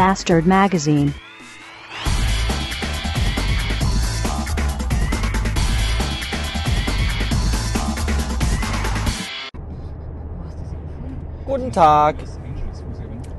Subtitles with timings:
[0.00, 1.12] Bastard Magazine.
[11.44, 12.14] Guten Tag.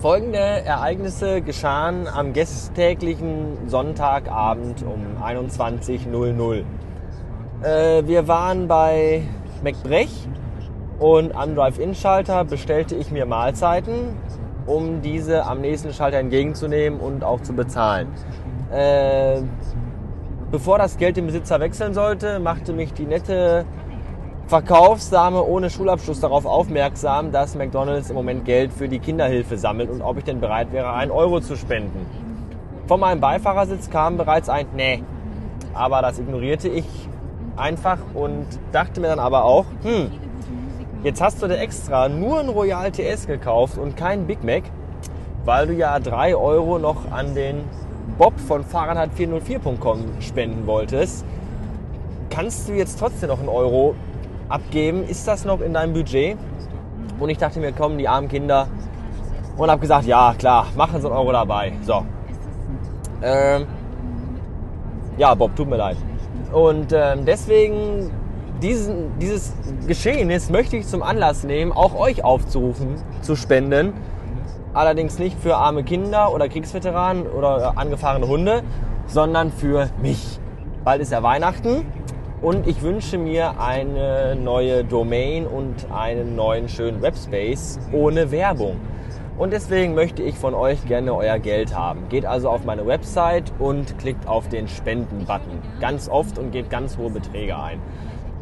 [0.00, 6.64] Folgende Ereignisse geschahen am gästtäglichen Sonntagabend um 21.00.
[7.62, 9.22] Äh, wir waren bei
[9.64, 10.28] McBrech
[10.98, 14.14] und am Drive-In-Schalter bestellte ich mir Mahlzeiten,
[14.70, 18.08] um diese am nächsten Schalter entgegenzunehmen und auch zu bezahlen.
[18.72, 19.42] Äh,
[20.50, 23.64] bevor das Geld den Besitzer wechseln sollte, machte mich die nette
[24.46, 30.02] Verkaufsdame ohne Schulabschluss darauf aufmerksam, dass McDonald's im Moment Geld für die Kinderhilfe sammelt und
[30.02, 32.06] ob ich denn bereit wäre, einen Euro zu spenden.
[32.86, 35.04] Von meinem Beifahrersitz kam bereits ein Nee.
[35.72, 36.84] Aber das ignorierte ich
[37.56, 40.10] einfach und dachte mir dann aber auch, hm,
[41.02, 44.64] jetzt hast du dir extra nur ein Royal TS gekauft und kein Big Mac,
[45.44, 47.64] weil du ja drei Euro noch an den
[48.18, 51.24] Bob von Fahrrad404.com spenden wolltest.
[52.28, 53.94] Kannst du jetzt trotzdem noch einen Euro
[54.48, 55.04] abgeben.
[55.08, 56.36] Ist das noch in deinem Budget?
[57.18, 58.66] Und ich dachte mir, kommen die armen Kinder.
[59.56, 61.72] Und habe gesagt, ja, klar, machen Sie einen Euro dabei.
[61.82, 62.04] So.
[63.22, 63.66] Ähm,
[65.18, 65.96] ja, Bob, tut mir leid.
[66.52, 68.10] Und ähm, deswegen,
[68.62, 69.52] diesen, dieses
[69.86, 73.92] Geschehnis möchte ich zum Anlass nehmen, auch euch aufzurufen, zu spenden.
[74.72, 78.62] Allerdings nicht für arme Kinder oder Kriegsveteranen oder angefahrene Hunde,
[79.06, 80.38] sondern für mich.
[80.84, 81.84] Bald ist ja Weihnachten
[82.40, 88.76] und ich wünsche mir eine neue Domain und einen neuen schönen Webspace ohne Werbung.
[89.36, 92.08] Und deswegen möchte ich von euch gerne euer Geld haben.
[92.10, 95.62] Geht also auf meine Website und klickt auf den Spenden-Button.
[95.80, 97.80] Ganz oft und gebt ganz hohe Beträge ein.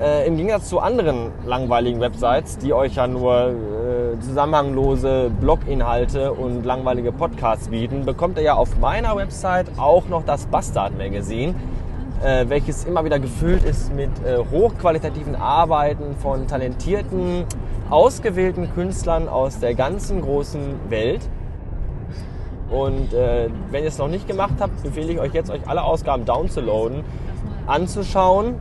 [0.00, 6.64] Äh, Im Gegensatz zu anderen langweiligen Websites, die euch ja nur äh, zusammenhanglose Bloginhalte und
[6.64, 11.54] langweilige Podcasts bieten, bekommt ihr ja auf meiner Website auch noch das Bastard Magazine
[12.24, 17.44] äh, welches immer wieder gefüllt ist mit äh, hochqualitativen Arbeiten von talentierten,
[17.90, 21.28] ausgewählten Künstlern aus der ganzen großen Welt.
[22.70, 25.82] Und äh, wenn ihr es noch nicht gemacht habt, empfehle ich euch jetzt, euch alle
[25.82, 27.04] Ausgaben downzuladen,
[27.66, 28.54] anzuschauen,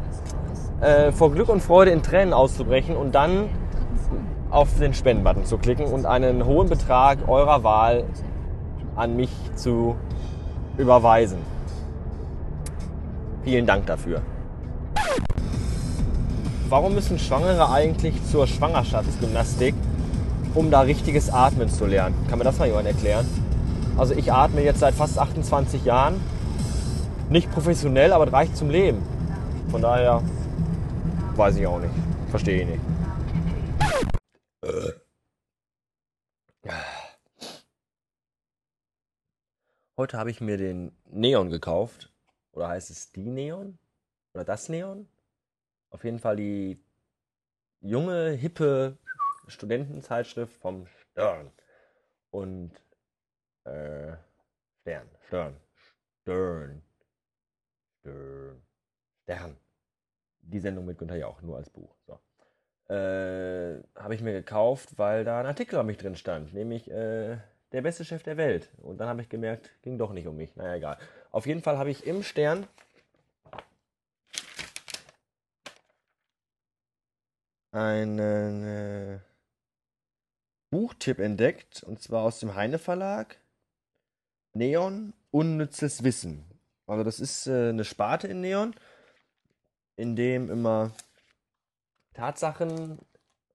[0.83, 3.49] äh, vor Glück und Freude in Tränen auszubrechen und dann
[4.49, 8.03] auf den Spendenbutton zu klicken und einen hohen Betrag eurer Wahl
[8.95, 9.95] an mich zu
[10.77, 11.39] überweisen.
[13.43, 14.21] Vielen Dank dafür.
[16.69, 19.75] Warum müssen Schwangere eigentlich zur Schwangerschaftsgymnastik,
[20.53, 22.15] um da richtiges Atmen zu lernen?
[22.29, 23.25] Kann mir das mal jemand erklären?
[23.97, 26.19] Also ich atme jetzt seit fast 28 Jahren.
[27.29, 28.99] Nicht professionell, aber das reicht zum Leben.
[29.69, 30.21] Von daher
[31.37, 31.93] weiß ich auch nicht.
[32.29, 32.81] Verstehe ich nicht.
[39.95, 42.11] Heute habe ich mir den Neon gekauft
[42.51, 43.77] oder heißt es die Neon?
[44.33, 45.07] Oder das Neon?
[45.91, 46.83] Auf jeden Fall die
[47.79, 48.97] junge, hippe
[49.47, 51.51] Studentenzeitschrift vom Stern.
[52.31, 52.71] Und
[53.65, 54.15] äh,
[54.81, 55.61] Stern, Stern,
[56.21, 56.81] Stern,
[58.01, 58.63] Stern,
[59.23, 59.62] Stern.
[60.43, 61.95] Die Sendung mit Günther Jauch, nur als Buch.
[62.05, 62.19] So.
[62.93, 67.37] Äh, habe ich mir gekauft, weil da ein Artikel an mich drin stand, nämlich äh,
[67.71, 68.69] der beste Chef der Welt.
[68.77, 70.55] Und dann habe ich gemerkt, ging doch nicht um mich.
[70.55, 70.97] Naja, egal.
[71.31, 72.67] Auf jeden Fall habe ich im Stern
[77.71, 79.19] einen äh,
[80.69, 83.37] Buchtipp entdeckt, und zwar aus dem Heine Verlag.
[84.53, 86.45] Neon, unnützes Wissen.
[86.85, 88.75] Also das ist äh, eine Sparte in Neon,
[89.95, 90.91] in dem immer
[92.13, 92.99] Tatsachen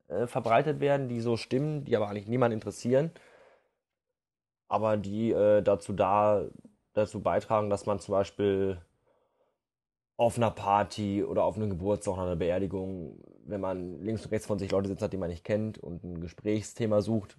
[0.09, 3.11] äh, verbreitet werden, die so stimmen, die aber eigentlich niemand interessieren,
[4.69, 6.47] aber die äh, dazu da
[6.95, 8.81] dazu beitragen, dass man zum Beispiel
[10.17, 14.47] auf einer Party oder auf einem Geburtstag oder einer Beerdigung, wenn man links und rechts
[14.47, 17.39] von sich Leute sitzen hat, die man nicht kennt und ein Gesprächsthema sucht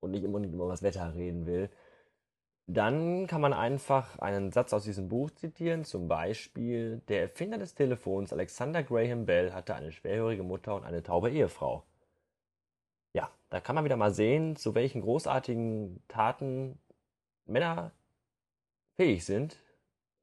[0.00, 1.68] und nicht immer über das Wetter reden will,
[2.66, 7.74] dann kann man einfach einen Satz aus diesem Buch zitieren, zum Beispiel, der Erfinder des
[7.74, 11.84] Telefons, Alexander Graham Bell, hatte eine schwerhörige Mutter und eine taube Ehefrau.
[13.12, 16.78] Ja, da kann man wieder mal sehen, zu welchen großartigen Taten
[17.44, 17.92] Männer
[18.96, 19.58] fähig sind,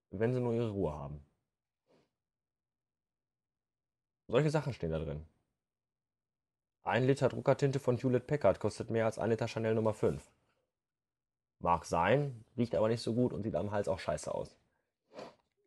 [0.09, 1.23] wenn sie nur ihre Ruhe haben.
[4.27, 5.25] Solche Sachen stehen da drin.
[6.83, 10.31] Ein Liter Druckertinte von Hewlett Packard kostet mehr als ein Liter Chanel Nummer 5.
[11.61, 14.55] Mag sein, riecht aber nicht so gut und sieht am Hals auch scheiße aus.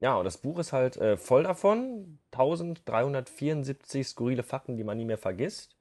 [0.00, 2.18] Ja, und das Buch ist halt äh, voll davon.
[2.32, 5.76] 1374 skurrile Fakten, die man nie mehr vergisst.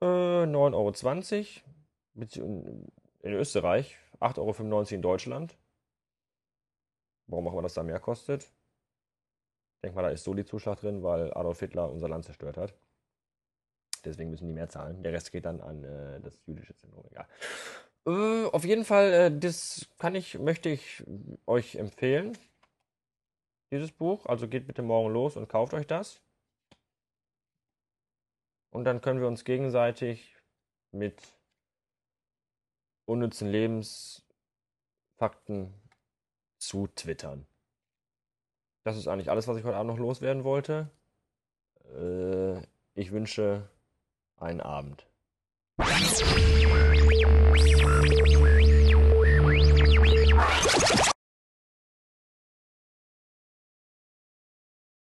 [0.00, 1.62] Äh, 9,20
[2.40, 2.88] Euro.
[3.20, 5.58] In Österreich 8,95 Euro in Deutschland.
[7.26, 8.42] Warum auch immer das da mehr kostet.
[8.44, 12.56] Ich denke mal, da ist so die Zuschlag drin, weil Adolf Hitler unser Land zerstört
[12.56, 12.74] hat.
[14.04, 15.02] Deswegen müssen die mehr zahlen.
[15.02, 17.04] Der Rest geht dann an äh, das jüdische Zentrum.
[17.10, 17.26] Egal.
[18.06, 21.02] Äh, auf jeden Fall, äh, das kann ich, möchte ich
[21.46, 22.36] euch empfehlen.
[23.70, 24.26] Dieses Buch.
[24.26, 26.20] Also geht bitte morgen los und kauft euch das.
[28.70, 30.36] Und dann können wir uns gegenseitig
[30.90, 31.22] mit
[33.06, 35.72] unnützen Lebensfakten
[36.58, 37.46] zu twittern.
[38.84, 40.90] Das ist eigentlich alles, was ich heute Abend noch loswerden wollte.
[41.84, 42.60] Äh,
[42.94, 43.68] ich wünsche
[44.36, 45.06] einen Abend.
[45.78, 45.94] わい!